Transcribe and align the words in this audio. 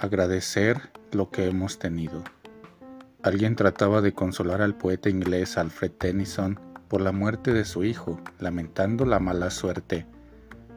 Agradecer 0.00 0.80
lo 1.12 1.30
que 1.30 1.46
hemos 1.46 1.78
tenido. 1.78 2.24
Alguien 3.22 3.54
trataba 3.54 4.00
de 4.00 4.14
consolar 4.14 4.62
al 4.62 4.74
poeta 4.74 5.10
inglés 5.10 5.58
Alfred 5.58 5.92
Tennyson 5.92 6.58
por 6.88 7.02
la 7.02 7.12
muerte 7.12 7.52
de 7.52 7.66
su 7.66 7.84
hijo, 7.84 8.18
lamentando 8.38 9.04
la 9.04 9.20
mala 9.20 9.50
suerte, 9.50 10.06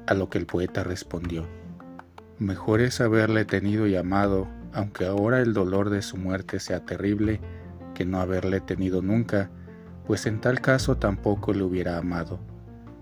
a 0.07 0.13
lo 0.13 0.29
que 0.29 0.39
el 0.39 0.45
poeta 0.45 0.83
respondió, 0.83 1.47
Mejor 2.37 2.81
es 2.81 2.99
haberle 2.99 3.45
tenido 3.45 3.87
y 3.87 3.95
amado, 3.95 4.49
aunque 4.73 5.05
ahora 5.05 5.39
el 5.39 5.53
dolor 5.53 5.89
de 5.89 6.01
su 6.01 6.17
muerte 6.17 6.59
sea 6.59 6.83
terrible, 6.83 7.39
que 7.93 8.03
no 8.03 8.19
haberle 8.19 8.59
tenido 8.59 9.01
nunca, 9.01 9.49
pues 10.05 10.25
en 10.25 10.41
tal 10.41 10.59
caso 10.59 10.97
tampoco 10.97 11.53
le 11.53 11.63
hubiera 11.63 11.97
amado. 11.97 12.41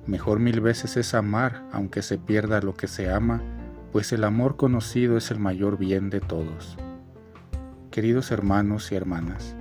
Mejor 0.05 0.39
mil 0.39 0.61
veces 0.61 0.97
es 0.97 1.15
amar, 1.15 1.63
aunque 1.71 2.03
se 2.03 2.19
pierda 2.19 2.61
lo 2.61 2.75
que 2.75 2.87
se 2.87 3.09
ama, 3.09 3.41
pues 3.91 4.13
el 4.13 4.23
amor 4.23 4.55
conocido 4.55 5.17
es 5.17 5.31
el 5.31 5.39
mayor 5.39 5.77
bien 5.77 6.09
de 6.09 6.21
todos. 6.21 6.77
Queridos 7.91 8.31
hermanos 8.31 8.91
y 8.91 8.95
hermanas, 8.95 9.55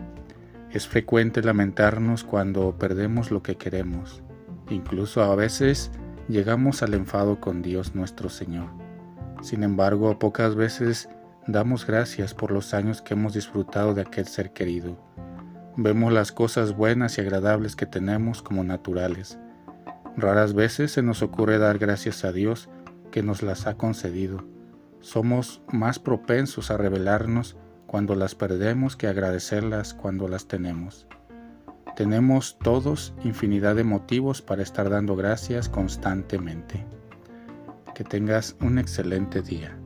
es 0.70 0.86
frecuente 0.86 1.42
lamentarnos 1.42 2.22
cuando 2.22 2.76
perdemos 2.78 3.32
lo 3.32 3.42
que 3.42 3.56
queremos, 3.56 4.22
incluso 4.68 5.22
a 5.22 5.34
veces 5.34 5.90
llegamos 6.28 6.84
al 6.84 6.94
enfado 6.94 7.40
con 7.40 7.60
Dios 7.60 7.96
nuestro 7.96 8.28
Señor. 8.28 8.68
Sin 9.42 9.64
embargo, 9.64 10.16
pocas 10.18 10.54
veces 10.54 11.08
damos 11.48 11.84
gracias 11.84 12.34
por 12.34 12.52
los 12.52 12.72
años 12.72 13.02
que 13.02 13.14
hemos 13.14 13.34
disfrutado 13.34 13.94
de 13.94 14.02
aquel 14.02 14.26
ser 14.26 14.52
querido. 14.52 14.96
Vemos 15.76 16.12
las 16.12 16.30
cosas 16.30 16.76
buenas 16.76 17.18
y 17.18 17.20
agradables 17.20 17.74
que 17.74 17.86
tenemos 17.86 18.42
como 18.42 18.62
naturales. 18.62 19.38
Raras 20.16 20.54
veces 20.54 20.92
se 20.92 21.02
nos 21.02 21.22
ocurre 21.22 21.58
dar 21.58 21.78
gracias 21.78 22.24
a 22.24 22.32
Dios 22.32 22.68
que 23.10 23.22
nos 23.22 23.42
las 23.42 23.66
ha 23.66 23.76
concedido. 23.76 24.44
Somos 25.00 25.62
más 25.72 25.98
propensos 25.98 26.70
a 26.70 26.76
rebelarnos 26.76 27.56
cuando 27.86 28.14
las 28.14 28.34
perdemos 28.34 28.96
que 28.96 29.08
agradecerlas 29.08 29.94
cuando 29.94 30.28
las 30.28 30.46
tenemos. 30.46 31.06
Tenemos 31.96 32.58
todos 32.58 33.14
infinidad 33.24 33.74
de 33.74 33.84
motivos 33.84 34.42
para 34.42 34.62
estar 34.62 34.90
dando 34.90 35.16
gracias 35.16 35.68
constantemente. 35.68 36.86
Que 37.94 38.04
tengas 38.04 38.56
un 38.60 38.78
excelente 38.78 39.42
día. 39.42 39.79